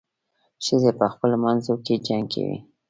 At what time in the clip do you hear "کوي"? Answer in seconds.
2.33-2.57